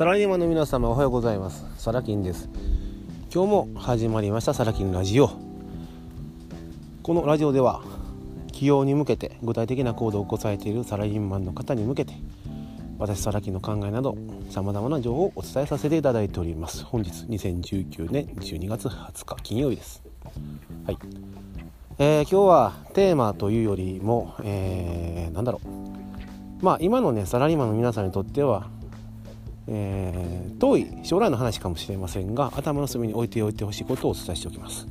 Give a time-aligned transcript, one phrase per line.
[0.00, 1.62] サラリーマンの皆様おはようございます。
[1.76, 2.48] サラキンです。
[3.30, 5.28] 今日も始まりましたサラキンラジオ。
[7.02, 7.82] このラジオでは
[8.50, 12.14] 起業に向けて具体的な行動を起こされているサラリーマンの方に向けて
[12.98, 14.16] 私サラキンの考えなど
[14.48, 16.82] さまざまな情報をお伝えさせていただいております。
[16.82, 20.02] 本日2019年12月20日金曜日です。
[20.86, 20.98] はい、
[21.98, 26.64] えー、今日はテーマというよりも、えー、なんだろう。
[26.64, 28.70] まあ今のねサラリーマンの皆さんにとっては
[29.68, 34.86] えー、遠い将来の話かもしれませんが頭の隅に置いておいてほしいことをお伝えしておきます。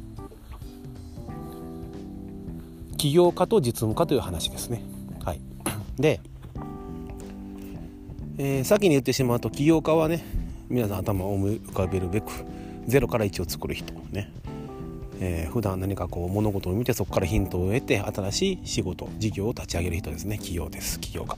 [2.97, 4.81] 起業家と実務家という話ですね。
[5.23, 5.39] はい。
[5.97, 6.19] で、
[8.37, 10.23] えー、先に言ってしまうと起業家はね
[10.69, 12.27] 皆さん頭を思い浮かべるべく
[12.87, 14.31] 0から1を作る人ね。
[15.21, 20.37] えー、普段何かこう物事を見てそこからヒントを得て新しい仕事事業を立ち上げる人ですね。
[20.37, 20.99] 企業です。
[20.99, 21.35] 起業家。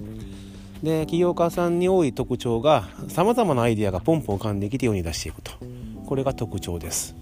[0.84, 5.52] で起業家さんに多い特徴がさまざまなアイデアがポンポン浮かんできて世に出していくと。
[6.08, 7.16] これが特徴です。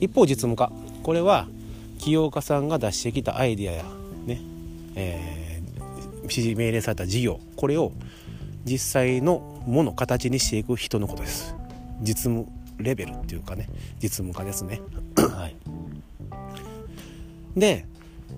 [0.00, 0.70] 一方実務家。
[1.02, 1.48] これは
[1.98, 3.84] 起業家さんが出してきたアイデアや
[4.24, 4.40] ね、
[4.94, 7.40] えー、指示命令された事業。
[7.56, 7.92] これを
[8.64, 11.54] 実際のもの形にしていく人のことです。
[12.00, 12.46] 実務
[12.78, 13.68] レベルっていうかね
[14.00, 14.80] 実務家ですね。
[15.16, 15.56] はい。
[17.56, 17.84] で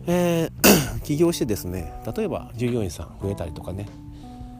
[0.07, 3.89] えー、起業してですね例えば従業員さん増えたりとかね、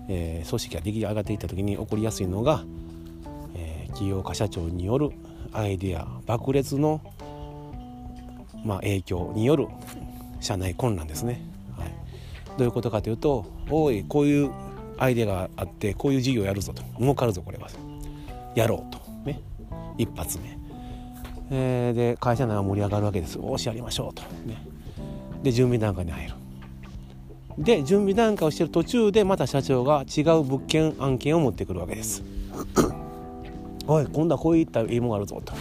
[0.09, 2.65] えー、組織が出来上がっていった時に起こりやすいのが、
[3.55, 5.11] えー、起業家社長による
[5.53, 7.01] アイデア爆裂の、
[8.65, 9.69] まあ、影響による
[10.41, 11.41] 社内混乱ですね、
[11.79, 11.95] はい、
[12.59, 14.51] どういうことかというとおいこういう
[14.99, 16.83] アイデアがあってこういう事業やるぞと。
[16.99, 17.69] 儲かるぞこれは。
[18.57, 18.99] やろうと。
[19.25, 19.41] ね。
[19.99, 20.59] 一発目、
[21.53, 23.39] えー、で会社内は盛り上がるわけです。
[23.41, 24.23] おしやりましょうと。
[24.45, 24.70] ね。
[25.43, 26.35] で準備段階に入る。
[27.59, 32.23] で準備段階をしてる途中でまた社長が違う物件案件を持ってくるわけです。
[33.87, 35.53] おい今度はこういったいいものがあるぞと。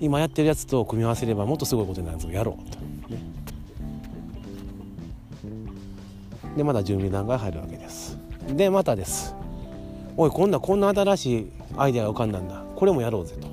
[0.00, 2.78] 今やってるやつと組み合わせればもっとすごいことになるぞやろうと、
[3.14, 3.20] ね、
[6.56, 8.18] でまた準備段階入るわけです。
[8.54, 9.34] でまたです。
[10.16, 12.64] おい今度はこんな新しいアイデアが浮かんだんだ。
[12.76, 13.48] これもやろうぜと。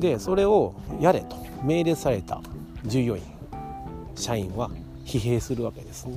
[0.00, 2.40] でそれをやれと命令された
[2.84, 3.22] 従業員
[4.14, 4.70] 社員は
[5.04, 6.16] 疲弊するわけですね。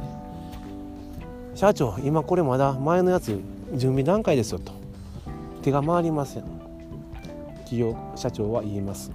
[1.56, 3.40] 社長今これまだ前のやつ
[3.76, 4.74] 準備段階ですよと。
[5.62, 6.44] 手が回りません。
[7.60, 9.12] 企業社長は言います。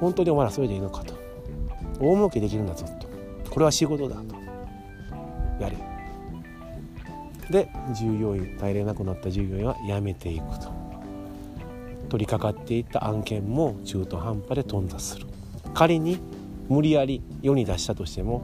[0.00, 1.14] 本当にお前らそれでいいのかと。
[2.00, 3.08] 大儲けできるんだぞと。
[3.50, 4.34] これは仕事だと。
[5.60, 5.76] やれ。
[7.50, 10.81] で従業員耐えれなくなった従業員は辞めていくと。
[12.12, 15.26] 取り掛かっていった案件も中途半端で頓挫する。
[15.72, 16.18] 仮に
[16.68, 18.42] 無理やり世に出したとしても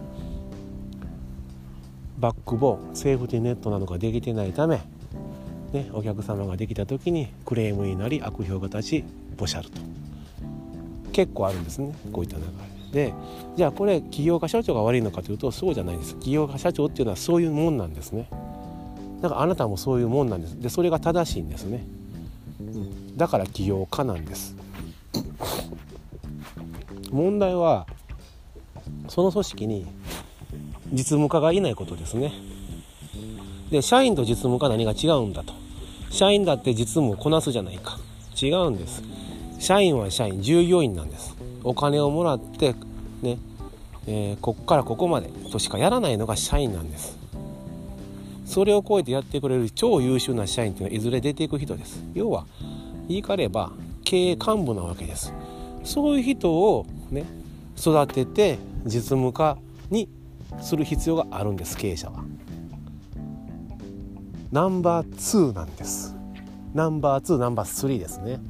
[2.19, 4.81] バックボーンセーフティネットなどができてないため、
[5.75, 9.05] ね、お客様ができた時にクレームになり悪評が立ち
[9.37, 9.83] ポシャルと。
[11.13, 12.45] 結構あるんですねこういった流
[12.95, 13.15] れで。
[13.55, 16.17] じゃあこれ起業家社長が悪いのかというとそうじゃないです。
[16.17, 18.31] 起業家社長っていうのはそういうもんなんですね。
[19.21, 20.59] だからあなたもそういうもんなんです。
[20.59, 21.98] でそれが正しいんですね。
[23.19, 24.55] だから起業家なんです。
[27.11, 27.87] 問題は
[29.09, 29.87] その組織に
[30.93, 32.33] 実務家がいないことですね。
[33.71, 35.53] で社員と実務家何が違うんだと。
[36.11, 37.99] 社員だって実務をこなすじゃないか。
[38.41, 39.03] 違うんです。
[39.59, 41.35] 社員は社員従業員なんです。
[41.65, 42.77] お金をもらって
[43.21, 43.39] ね、
[44.07, 47.19] えー、こっからここまでとしかやらないのが社員なんです。
[48.47, 52.03] それを超えてやってくれる超優秀な社員っていうのはいずれ出ていく人です。
[52.15, 52.47] 要は
[53.09, 53.73] 言い換えれば
[54.05, 55.33] 経営幹部なわけです。
[55.85, 57.25] そういう人をね
[57.79, 59.57] 育てて実務家
[59.91, 60.09] に
[60.61, 62.25] する必要があるんです経営者は。
[64.51, 66.15] ナンバー2なんです。
[66.75, 68.41] ナンバー2ナンバー3ですね。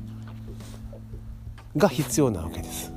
[1.76, 2.92] が必要なわけです。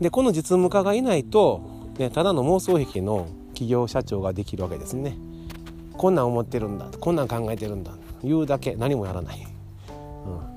[0.00, 1.62] でこの実務家がいないと、
[1.98, 5.16] ね、ただの妄想癖の企業社長ができるわけですね。
[5.96, 7.92] こんなん思ってるんだこんなん考えてるんだ
[8.22, 9.46] 言うだけ何もやらない、
[10.26, 10.55] うん、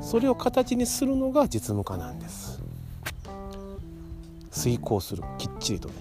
[0.00, 2.62] それを形にするのが実務家なんです。
[4.50, 5.22] 遂行する。
[5.38, 5.94] きっちりとね。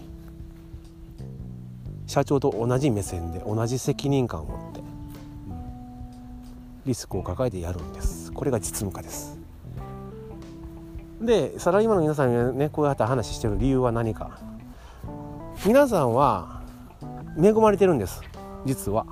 [2.08, 4.82] 社長と同じ目線で同じ責任感を持って、
[6.86, 8.32] リスクを抱えてやるんです。
[8.32, 9.38] これが実務家です。
[11.22, 14.40] でサラリーマンの皆さんにねこうやって話してる理由は何か。
[15.66, 16.62] 皆さんは
[17.42, 18.22] 恵まれてるんです。
[18.66, 19.06] 実は。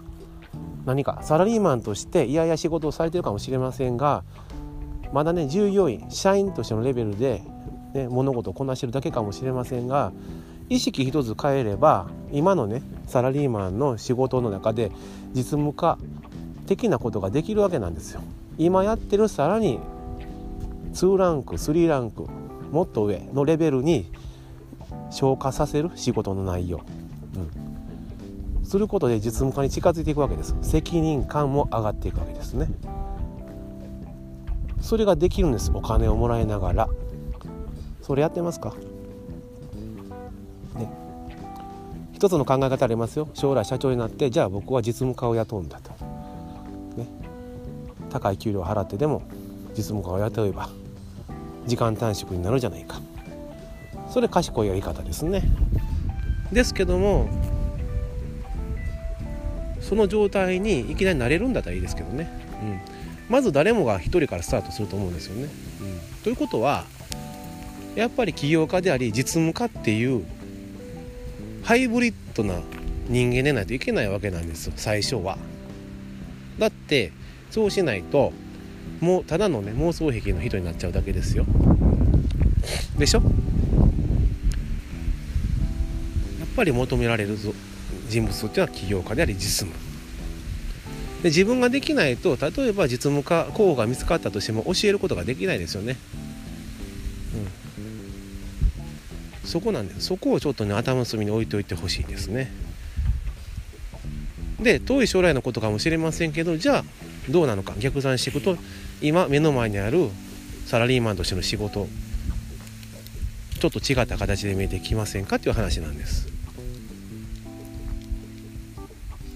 [0.85, 1.19] 何か。
[1.23, 4.23] サラリーマンとしていやいや仕事をされてるかもしれませんが
[5.13, 7.41] まだね従業員社員としてのレベルで、
[7.93, 10.11] ね、物事をこなしてるだけかもしれませんが
[10.69, 14.91] 意識一つ変えれば今のねサラリーマンの仕事の中で
[15.33, 15.99] 実務化
[16.65, 18.21] 的なことができるわけなんですよ。
[18.57, 19.79] 今やってるさらに
[20.93, 22.27] 2ランク3ランク
[22.71, 24.11] もっと上のレベルに
[25.11, 26.81] 消化させる仕事の内容、
[28.59, 30.55] うん、することで実務化に近づいていくわけです。
[30.61, 32.67] 責任感も上がっていくわけですね。
[34.83, 35.71] それができるんです。
[35.73, 36.89] お金をもらいながら。
[38.01, 38.73] それやってますか？
[40.75, 40.91] ね。
[42.11, 43.29] 一つの考え方ありますよ。
[43.33, 45.91] 将来社長になってじゃあ僕は実務家を雇うんだと、
[46.97, 47.07] ね、
[48.09, 49.23] 高い給料を払ってでも
[49.69, 50.69] 実務家を雇えば
[51.65, 52.99] 時間短縮になるじゃないか。
[54.09, 55.43] それ賢いやり方ですね。
[56.51, 57.29] ですけども
[59.79, 62.29] その状態にいきなりなれるんだったらいいですけどね、
[62.61, 62.79] うん、
[63.29, 66.85] まず誰もが一人からスタートすると思うんですよね、うん、ということは
[67.95, 70.23] やっぱり起業家であり実務家っていう
[71.63, 72.59] ハイブリッドな
[73.07, 75.37] 人間でないといけないわけなんですよ最初は。
[76.57, 77.11] だって
[77.51, 78.33] そうしないと
[78.99, 81.45] もうただのね妄想癖の人になっちゃうだけですよ。
[82.97, 83.21] でしょ？
[86.39, 87.37] やっぱり求められる
[88.07, 89.73] 人物というのは起業家であり実務
[91.23, 95.95] で自分ができないと例えば実務家候補が見つかったとしても教えることができないですよね、
[99.43, 100.01] うん、そこなんです。
[100.01, 102.51] そこをちょっとね頭の隅に置いておいてほしいですね。
[104.59, 106.83] で遠い将来のことかもしれませんけどじゃあ
[107.29, 107.73] どうなのか。
[107.79, 108.57] 逆算していくと
[109.01, 110.09] 今目の前にある
[110.65, 111.87] サラリーマンとしての仕事
[113.59, 116.32] ちょっと違った形で見えてきませんかっていう話なんです。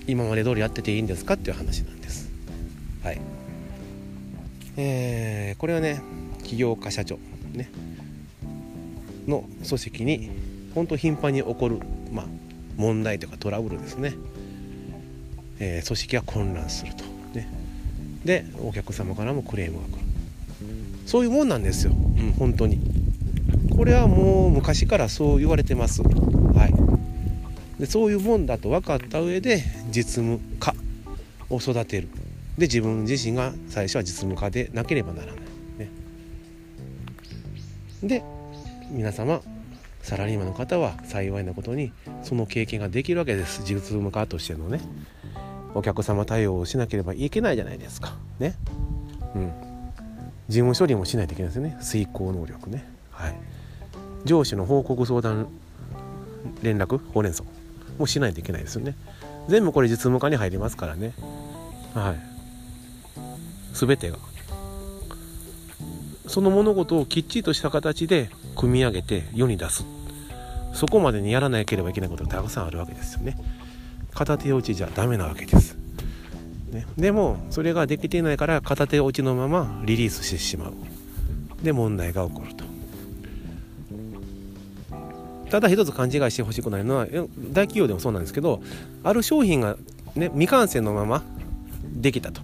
[0.08, 2.32] 今まで通りやってていいんですかっていう話なんです。
[3.04, 3.22] はい。
[4.78, 6.02] えー、これはね
[6.44, 7.20] 起業家社長
[7.54, 7.70] ね。
[9.28, 10.30] の組織に
[10.74, 11.80] 本当頻繁に起こる、
[12.14, 12.26] まあ、
[12.78, 14.14] 問題というかトラブルですね、
[15.60, 17.04] えー、組織が混乱すると。
[17.38, 17.50] ね。
[18.24, 20.08] でお客様からもクレームが来る。
[21.06, 22.80] そういうもんなんですよ、うん、本当に。
[23.76, 26.02] これはもう昔からそう言われてます。
[26.02, 27.80] はい。
[27.80, 29.64] でそういうもんだと分かった上で
[29.98, 30.76] 実務家
[31.50, 32.08] を育てる。
[32.60, 35.36] で自分自身が最初は実務家でなければならない、
[35.78, 35.92] ね、
[38.04, 38.24] で
[38.92, 39.42] 皆様
[40.04, 41.92] サラリーマンの方は幸いなことに
[42.22, 43.64] その経験ができるわけです。
[43.64, 44.82] 実務家としてのね。
[45.74, 48.16] お客様対応をしなければいけないじゃないですか。
[48.40, 48.56] ね。
[49.36, 49.52] うん。
[50.48, 51.78] 事務処理もしないといけないですよね。
[51.82, 52.86] 遂行能力ね。
[53.10, 53.36] はい。
[54.26, 55.48] 上司の報告相談
[56.62, 57.44] 連絡ほうれん草
[57.98, 58.96] もしないといけないですよね。
[59.48, 61.14] 全部これ実務化に入りますからね。
[61.94, 62.16] はい。
[63.74, 64.18] 全てが。
[66.28, 69.86] その物事をきっちりとした形で組み上げて世に出す。
[70.74, 73.38] そこまでにやらなければいけないことがたくさんあるわけですよね。
[74.14, 75.76] 片手落ちじゃダメなわけです、
[76.72, 80.74] ね、でもそれができていないから片手落ちのままリリースしてしまう。
[81.64, 82.67] で問題が起こると。
[85.50, 88.62] ただ一つ勘違いしてほしくないのは大企業でもそうなんですけど
[89.04, 89.78] ある商品が、
[90.16, 91.24] ね、未完成のまま
[91.84, 92.42] できたと。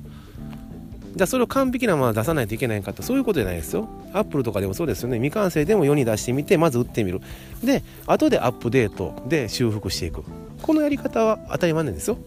[1.15, 3.03] じゃあそれを完璧なまま出さないといけないかと。
[3.03, 3.87] そういうことじゃないですよ。
[4.13, 5.17] アップルとかでもそうですよね。
[5.17, 7.21] 未完成でも世に出してみてまず売ってみる。
[7.63, 9.23] で後でアップデート。
[9.27, 10.23] で修復していく。
[10.61, 12.17] このやり方は当たり前なんですよ。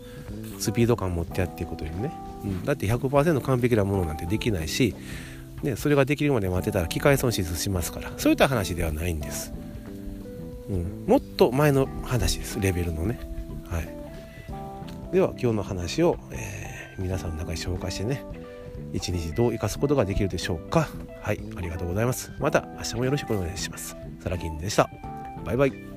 [0.58, 2.12] スピード感持ってやっていくというね、
[2.44, 4.94] うん、だって100%完璧なものなんてできないし、
[5.62, 8.12] ね、それができるまで待ってたら機械損失しますから。
[8.16, 9.52] そういった話ではないんです、
[10.68, 13.18] うん、もっと前の話ですレベルのね。
[13.68, 13.88] はい。
[15.12, 18.24] では今日の話を、えー、皆さんの中に紹介してね
[18.92, 20.88] 一日どう生かすことができるでしょうか。
[21.20, 22.32] はいありがとうございます。
[22.38, 23.96] また明日もよろしくお願いします。
[24.20, 24.90] サラキンでした。
[25.44, 25.95] バイバイ。